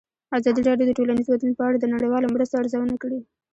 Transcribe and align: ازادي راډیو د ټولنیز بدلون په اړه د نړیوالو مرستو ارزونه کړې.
ازادي 0.37 0.61
راډیو 0.69 0.85
د 0.87 0.91
ټولنیز 0.97 1.27
بدلون 1.31 1.53
په 1.57 1.63
اړه 1.67 1.77
د 1.79 1.85
نړیوالو 1.93 2.31
مرستو 2.33 2.59
ارزونه 2.61 2.95
کړې. 3.03 3.19